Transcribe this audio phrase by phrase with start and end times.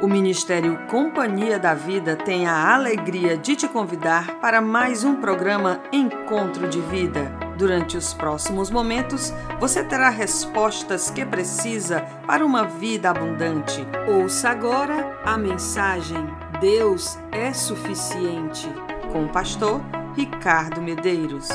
[0.00, 5.82] O Ministério Companhia da Vida tem a alegria de te convidar para mais um programa
[5.92, 7.30] Encontro de Vida.
[7.58, 13.86] Durante os próximos momentos, você terá respostas que precisa para uma vida abundante.
[14.08, 16.26] Ouça agora a mensagem
[16.62, 18.68] Deus é suficiente,
[19.12, 19.82] com o pastor
[20.16, 21.48] Ricardo Medeiros.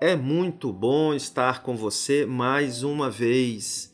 [0.00, 3.92] É muito bom estar com você mais uma vez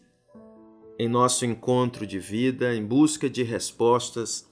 [0.98, 4.46] em nosso encontro de vida em busca de respostas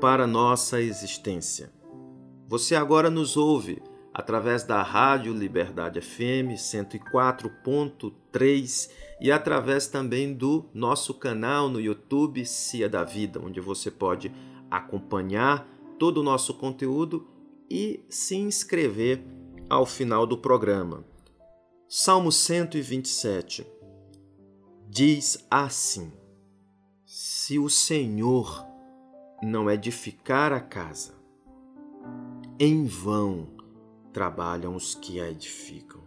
[0.00, 1.72] para nossa existência.
[2.46, 3.82] Você agora nos ouve
[4.14, 8.88] através da Rádio Liberdade FM 104.3
[9.20, 14.32] e através também do nosso canal no YouTube Cia da Vida, onde você pode
[14.70, 15.66] acompanhar
[15.98, 17.26] todo o nosso conteúdo
[17.68, 21.04] e se inscrever ao final do programa.
[21.88, 23.66] Salmo 127
[24.88, 26.12] diz assim:
[27.04, 28.66] Se o Senhor
[29.42, 31.14] não edificar a casa,
[32.58, 33.48] em vão
[34.12, 36.02] trabalham os que a edificam.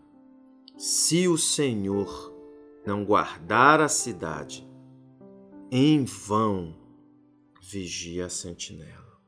[0.78, 2.34] Se o Senhor
[2.86, 4.68] não guardar a cidade,
[5.72, 6.76] em vão
[7.62, 9.20] vigia a sentinela.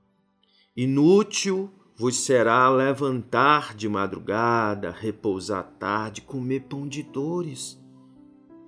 [0.76, 7.84] Inútil vos será levantar de madrugada, repousar tarde, comer pão de dores,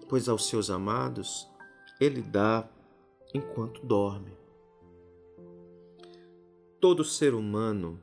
[0.09, 1.47] pois aos seus amados
[2.01, 2.67] ele dá
[3.31, 4.35] enquanto dorme.
[6.81, 8.01] Todo ser humano,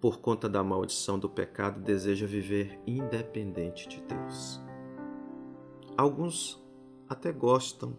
[0.00, 4.60] por conta da maldição do pecado, deseja viver independente de Deus.
[5.96, 6.62] Alguns
[7.08, 7.98] até gostam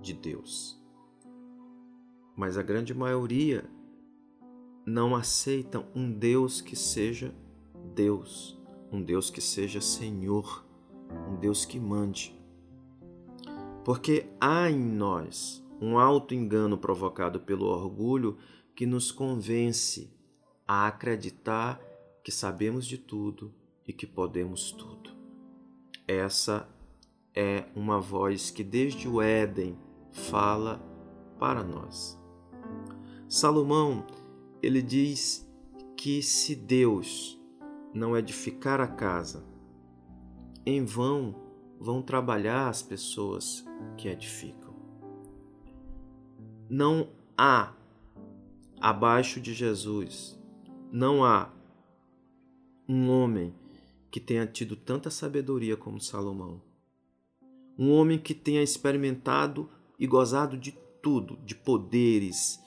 [0.00, 0.80] de Deus,
[2.36, 3.68] mas a grande maioria
[4.84, 7.34] não aceitam um Deus que seja
[7.94, 8.58] Deus,
[8.90, 10.64] um Deus que seja Senhor,
[11.30, 12.38] um Deus que mande.
[13.84, 18.38] Porque há em nós um alto engano provocado pelo orgulho
[18.74, 20.10] que nos convence
[20.66, 21.80] a acreditar
[22.22, 23.52] que sabemos de tudo
[23.86, 25.10] e que podemos tudo.
[26.06, 26.68] Essa
[27.34, 29.76] é uma voz que desde o Éden
[30.12, 30.80] fala
[31.38, 32.18] para nós.
[33.28, 34.06] Salomão
[34.62, 35.46] ele diz
[35.96, 37.38] que se Deus
[37.92, 39.44] não edificar a casa,
[40.64, 41.34] em vão
[41.80, 43.64] vão trabalhar as pessoas
[43.96, 44.72] que edificam.
[46.70, 47.74] Não há
[48.80, 50.38] abaixo de Jesus,
[50.92, 51.52] não há
[52.88, 53.52] um homem
[54.12, 56.62] que tenha tido tanta sabedoria como Salomão.
[57.76, 59.68] Um homem que tenha experimentado
[59.98, 60.72] e gozado de
[61.02, 62.61] tudo, de poderes,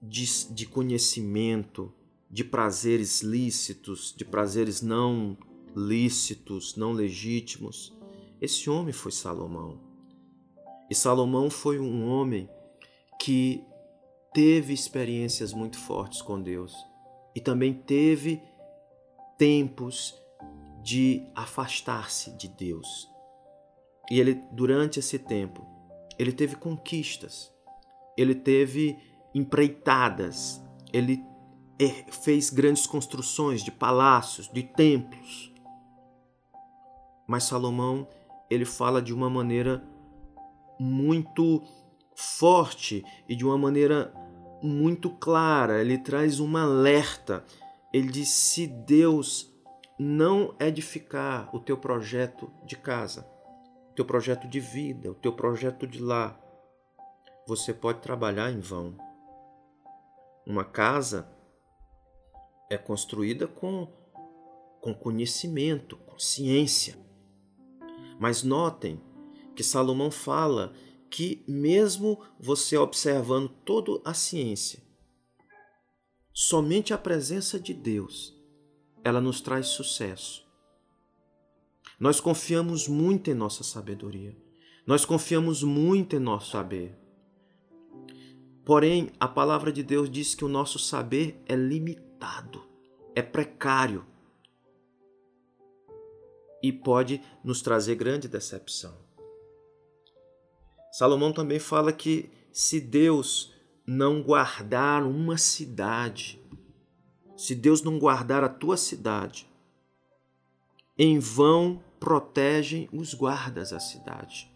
[0.00, 1.92] de, de conhecimento,
[2.30, 5.36] de prazeres lícitos, de prazeres não
[5.74, 7.96] lícitos, não legítimos.
[8.40, 9.80] Esse homem foi Salomão.
[10.90, 12.48] E Salomão foi um homem
[13.20, 13.62] que
[14.32, 16.74] teve experiências muito fortes com Deus
[17.34, 18.40] e também teve
[19.36, 20.14] tempos
[20.82, 23.08] de afastar-se de Deus.
[24.10, 25.66] E ele durante esse tempo,
[26.18, 27.52] ele teve conquistas.
[28.16, 28.98] Ele teve
[29.38, 30.62] empreitadas,
[30.92, 31.24] ele
[31.80, 35.52] é, fez grandes construções de palácios, de templos.
[37.26, 38.08] Mas Salomão,
[38.50, 39.82] ele fala de uma maneira
[40.78, 41.62] muito
[42.14, 44.12] forte e de uma maneira
[44.62, 47.44] muito clara, ele traz um alerta.
[47.92, 49.52] Ele diz: se Deus
[49.98, 53.28] não edificar o teu projeto de casa,
[53.90, 56.40] o teu projeto de vida, o teu projeto de lar,
[57.46, 59.07] você pode trabalhar em vão.
[60.48, 61.30] Uma casa
[62.70, 63.86] é construída com,
[64.80, 66.98] com conhecimento, com ciência.
[68.18, 68.98] Mas notem
[69.54, 70.72] que Salomão fala
[71.10, 74.82] que, mesmo você observando toda a ciência,
[76.32, 78.34] somente a presença de Deus
[79.04, 80.48] ela nos traz sucesso.
[82.00, 84.34] Nós confiamos muito em nossa sabedoria.
[84.86, 86.97] Nós confiamos muito em nosso saber.
[88.68, 92.62] Porém, a palavra de Deus diz que o nosso saber é limitado,
[93.14, 94.04] é precário
[96.62, 98.94] e pode nos trazer grande decepção.
[100.92, 103.54] Salomão também fala que se Deus
[103.86, 106.38] não guardar uma cidade,
[107.38, 109.48] se Deus não guardar a tua cidade,
[110.98, 114.52] em vão protegem os guardas a cidade.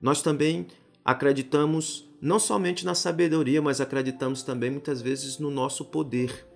[0.00, 0.66] Nós também
[1.04, 6.46] acreditamos não somente na sabedoria, mas acreditamos também muitas vezes no nosso poder.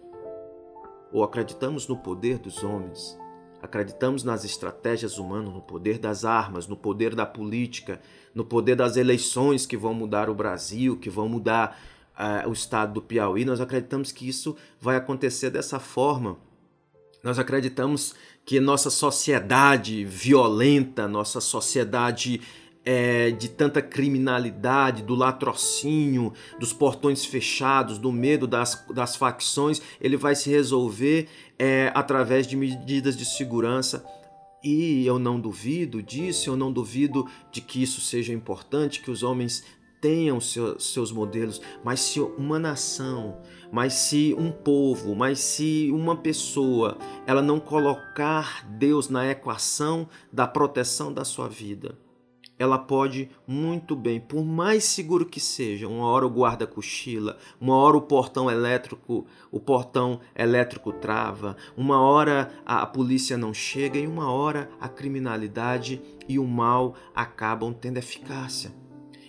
[1.11, 3.19] ou acreditamos no poder dos homens,
[3.63, 7.99] acreditamos nas estratégias humanas, no poder das armas, no poder da política,
[8.35, 11.81] no poder das eleições que vão mudar o Brasil, que vão mudar
[12.15, 16.37] uh, o estado do Piauí, nós acreditamos que isso vai acontecer dessa forma.
[17.23, 18.15] Nós acreditamos
[18.45, 22.41] que nossa sociedade violenta, nossa sociedade
[22.91, 30.17] é, de tanta criminalidade, do latrocínio, dos portões fechados, do medo das, das facções, ele
[30.17, 34.03] vai se resolver é, através de medidas de segurança.
[34.65, 39.23] E eu não duvido disso, eu não duvido de que isso seja importante, que os
[39.23, 39.63] homens
[40.01, 43.39] tenham seu, seus modelos, mas se uma nação,
[43.71, 46.97] mas se um povo, mas se uma pessoa,
[47.27, 51.95] ela não colocar Deus na equação da proteção da sua vida,
[52.59, 57.77] ela pode muito bem, por mais seguro que seja, uma hora o guarda cochila, uma
[57.77, 63.99] hora o portão elétrico, o portão elétrico trava, uma hora a, a polícia não chega
[63.99, 68.73] e uma hora a criminalidade e o mal acabam tendo eficácia.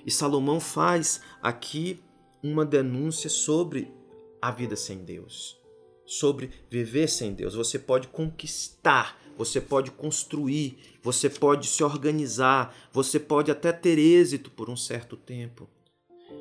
[0.06, 2.02] E Salomão faz aqui
[2.42, 3.94] uma denúncia sobre
[4.42, 5.60] a vida sem Deus,
[6.06, 7.54] sobre viver sem Deus.
[7.54, 14.52] Você pode conquistar, você pode construir, você pode se organizar, você pode até ter êxito
[14.52, 15.66] por um certo tempo.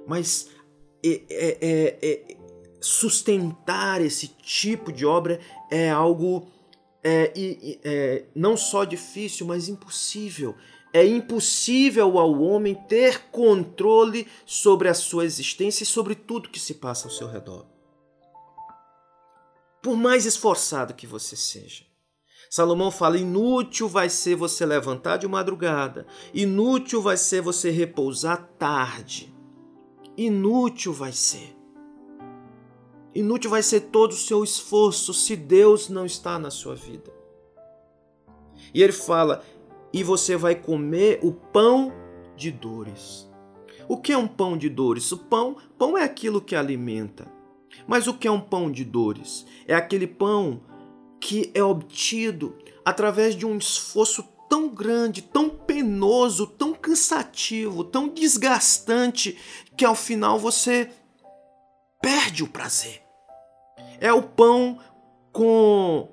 [0.05, 0.49] Mas
[1.05, 2.37] é, é, é, é
[2.81, 5.39] sustentar esse tipo de obra
[5.71, 6.49] é algo
[7.05, 7.33] é,
[7.85, 10.57] é, não só difícil, mas impossível.
[10.93, 16.75] É impossível ao homem ter controle sobre a sua existência e sobre tudo que se
[16.75, 17.65] passa ao seu redor.
[19.81, 21.87] Por mais esforçado que você seja.
[22.51, 29.35] Salomão fala: inútil vai ser você levantar de madrugada, inútil vai ser você repousar tarde.
[30.17, 31.57] Inútil vai ser.
[33.15, 37.13] Inútil vai ser todo o seu esforço se Deus não está na sua vida.
[38.73, 39.43] E ele fala:
[39.93, 41.93] e você vai comer o pão
[42.37, 43.29] de dores.
[43.89, 45.11] O que é um pão de dores?
[45.13, 47.27] O pão, pão é aquilo que alimenta.
[47.87, 49.47] Mas o que é um pão de dores?
[49.67, 50.61] É aquele pão
[51.21, 59.37] que é obtido através de um esforço tão grande, tão penoso, tão cansativo, tão desgastante,
[59.77, 60.91] que ao final você
[62.01, 63.03] perde o prazer.
[64.01, 64.79] É o pão
[65.33, 66.09] com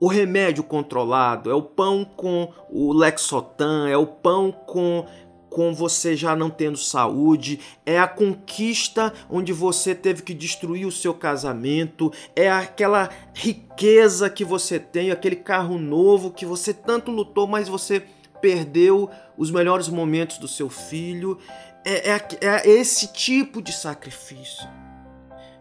[0.00, 5.06] o remédio controlado, é o pão com o Lexotan, é o pão com
[5.52, 10.92] com você já não tendo saúde, é a conquista onde você teve que destruir o
[10.92, 17.46] seu casamento, é aquela riqueza que você tem, aquele carro novo que você tanto lutou,
[17.46, 18.02] mas você
[18.40, 21.38] perdeu os melhores momentos do seu filho.
[21.84, 24.81] É, é, é esse tipo de sacrifício.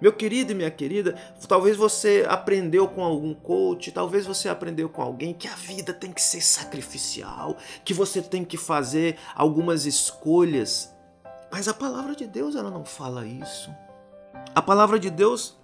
[0.02, 1.16] Meu querido e minha querida,
[1.48, 6.12] talvez você aprendeu com algum coach, talvez você aprendeu com alguém que a vida tem
[6.12, 7.56] que ser sacrificial,
[7.86, 10.92] que você tem que fazer algumas escolhas.
[11.52, 13.70] Mas a palavra de Deus, ela não fala isso.
[14.56, 15.56] A palavra de Deus,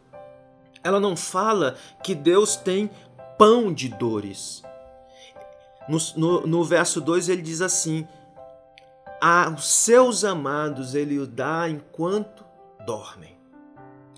[0.84, 2.92] ela não fala que Deus tem
[3.39, 4.62] pão de dores.
[5.89, 8.07] No, no, no verso 2 ele diz assim:
[9.19, 12.45] Aos seus amados ele o dá enquanto
[12.86, 13.37] dormem.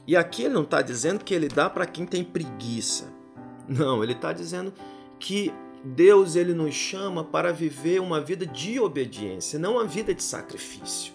[0.10, 3.14] E aqui ele não está dizendo que ele dá para quem tem preguiça.
[3.70, 4.74] Não, ele está dizendo
[5.20, 10.24] que Deus ele nos chama para viver uma vida de obediência, não uma vida de
[10.24, 11.14] sacrifício.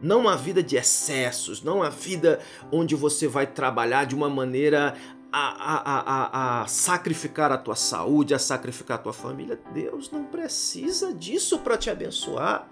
[0.00, 2.40] Não uma vida de excessos, não uma vida
[2.72, 4.96] onde você vai trabalhar de uma maneira
[5.30, 9.60] a, a, a, a, sacrificar a tua saúde, a sacrificar a tua família.
[9.74, 12.66] Deus não precisa disso para te abençoar.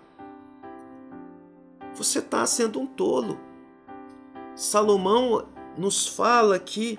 [1.95, 3.52] Você está sendo um tolo.
[4.55, 6.99] Salomão nos fala que,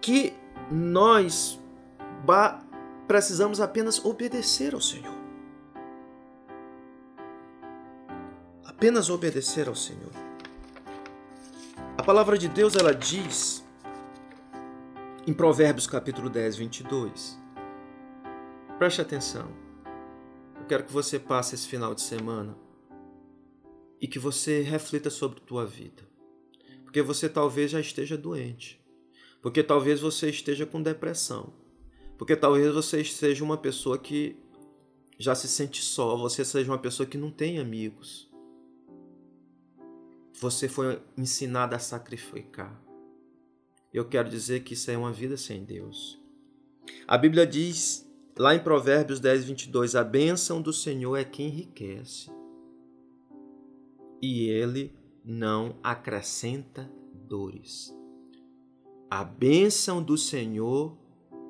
[0.00, 0.34] que
[0.70, 1.60] nós
[3.06, 5.14] precisamos apenas obedecer ao Senhor.
[8.64, 10.12] Apenas obedecer ao Senhor.
[11.98, 13.64] A palavra de Deus ela diz
[15.26, 17.38] em Provérbios capítulo 10, 22.
[18.78, 19.48] Preste atenção.
[20.58, 22.56] Eu quero que você passe esse final de semana
[24.00, 26.02] e que você reflita sobre tua vida.
[26.90, 28.84] Porque você talvez já esteja doente.
[29.40, 31.52] Porque talvez você esteja com depressão.
[32.18, 34.36] Porque talvez você seja uma pessoa que
[35.16, 38.28] já se sente só, você seja uma pessoa que não tem amigos.
[40.40, 42.82] Você foi ensinado a sacrificar.
[43.94, 46.20] Eu quero dizer que isso é uma vida sem Deus.
[47.06, 48.04] A Bíblia diz
[48.36, 52.28] lá em Provérbios 10, 22: A bênção do Senhor é quem enriquece,
[54.20, 57.94] e ele não acrescenta dores.
[59.10, 60.96] A bênção do Senhor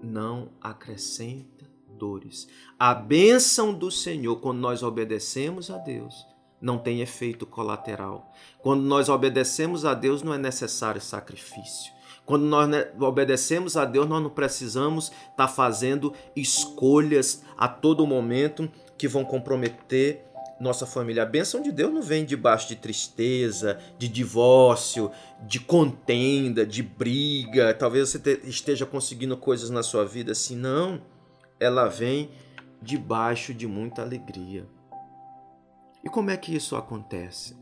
[0.02, 2.48] não acrescenta dores.
[2.78, 6.26] A bênção do Senhor, quando nós obedecemos a Deus,
[6.60, 8.32] não tem efeito colateral.
[8.62, 11.92] Quando nós obedecemos a Deus, não é necessário sacrifício.
[12.24, 12.68] Quando nós
[13.00, 19.24] obedecemos a Deus, nós não precisamos estar tá fazendo escolhas a todo momento que vão
[19.24, 20.29] comprometer
[20.60, 21.22] nossa família.
[21.22, 27.72] A bênção de Deus não vem debaixo de tristeza, de divórcio, de contenda, de briga.
[27.72, 31.00] Talvez você esteja conseguindo coisas na sua vida assim, não.
[31.58, 32.30] Ela vem
[32.82, 34.66] debaixo de muita alegria.
[36.04, 37.56] E como é que isso acontece?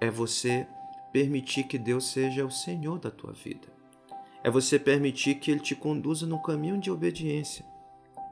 [0.00, 0.66] É você
[1.12, 3.68] permitir que Deus seja o Senhor da tua vida.
[4.42, 7.64] É você permitir que Ele te conduza no caminho de obediência,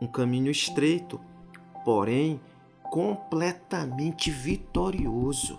[0.00, 1.20] um caminho estreito,
[1.88, 2.38] porém
[2.82, 5.58] completamente vitorioso.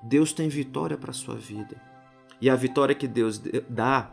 [0.00, 1.82] Deus tem vitória para a sua vida.
[2.40, 4.12] E a vitória que Deus dá,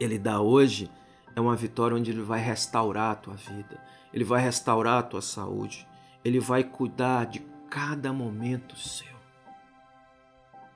[0.00, 0.90] Ele dá hoje,
[1.36, 3.80] é uma vitória onde Ele vai restaurar a tua vida,
[4.12, 5.86] Ele vai restaurar a tua saúde,
[6.24, 7.38] Ele vai cuidar de
[7.70, 9.14] cada momento seu.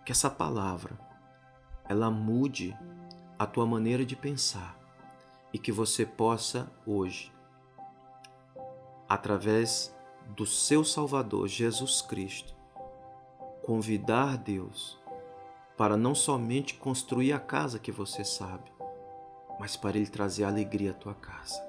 [0.07, 0.97] Que essa palavra,
[1.88, 2.73] ela mude
[3.37, 4.78] a tua maneira de pensar
[5.52, 7.37] e que você possa hoje
[9.09, 9.95] através
[10.29, 12.55] do seu Salvador Jesus Cristo,
[13.65, 14.99] convidar Deus
[15.77, 18.71] para não somente construir a casa que você sabe,
[19.59, 21.62] mas para Ele trazer alegria à tua casa.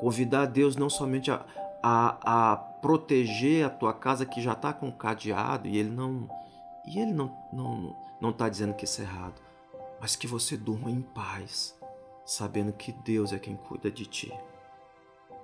[0.00, 1.44] Convidar Deus não somente a,
[1.82, 6.28] a, a proteger a tua casa que já está com cadeado e Ele não
[6.86, 9.40] e Ele não não não está dizendo que isso é errado,
[10.00, 11.78] mas que você durma em paz,
[12.24, 14.32] sabendo que Deus é quem cuida de ti.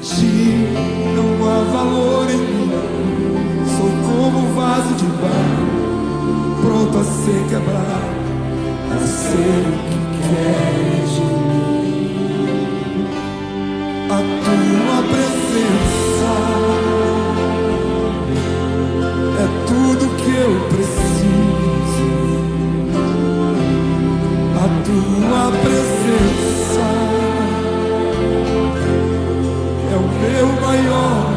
[0.00, 0.66] ti
[1.14, 2.70] não há valor em mim.
[3.76, 5.66] Sou como um vaso de barro,
[6.62, 8.24] pronto a ser quebrado,
[8.90, 11.74] a ser o que queres de mim.
[14.10, 16.32] A tua presença
[19.38, 21.14] é tudo que eu preciso.
[24.56, 25.93] A tua presença.
[30.44, 31.33] eu maior.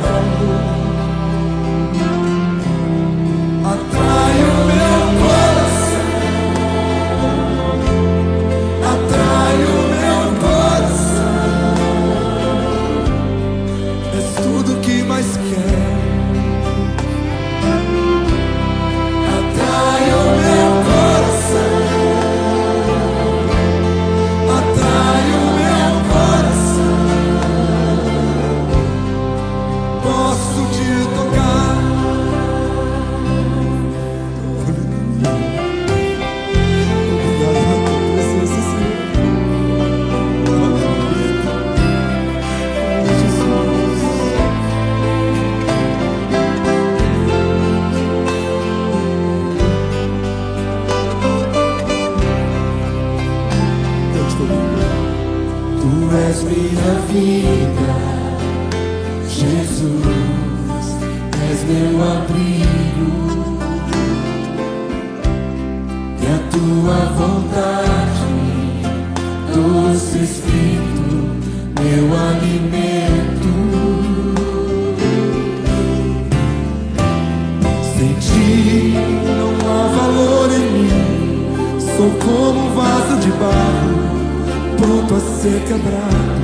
[82.07, 86.39] Sou como um vaso de barro, pronto a ser quebrado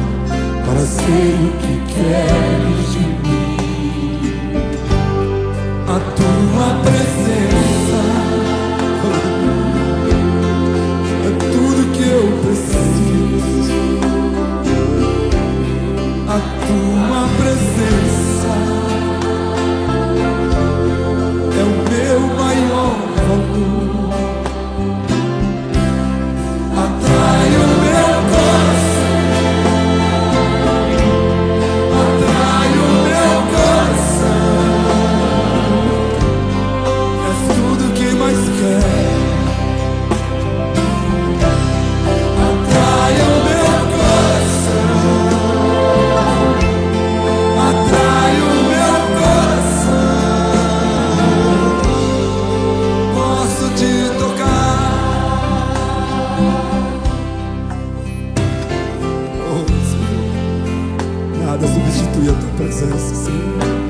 [0.66, 2.73] para ser o que quer.
[61.54, 63.83] nada substitui a tua presença, Senhor.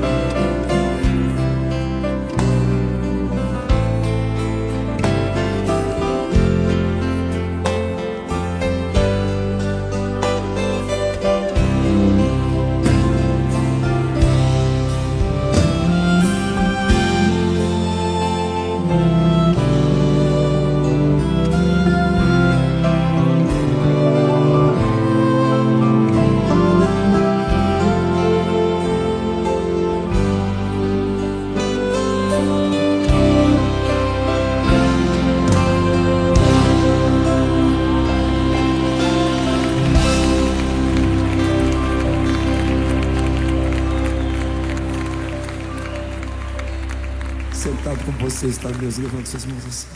[48.44, 49.88] Você está, Deus, levante suas mãos assim.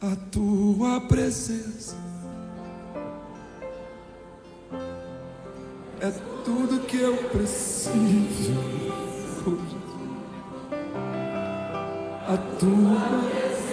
[0.00, 1.96] A tua presença
[6.00, 6.10] é
[6.44, 8.54] tudo que eu preciso.
[12.26, 13.63] A tua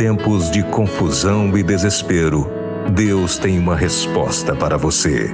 [0.00, 2.50] tempos de confusão e desespero,
[2.94, 5.30] Deus tem uma resposta para você.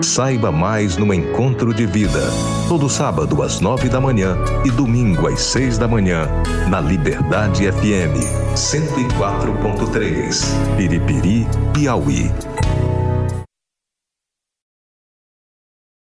[0.00, 2.20] Saiba mais no Encontro de Vida,
[2.68, 6.28] todo sábado às nove da manhã e domingo às seis da manhã,
[6.70, 8.22] na Liberdade FM
[8.54, 10.44] 104.3,
[10.76, 12.30] Piripiri, Piauí.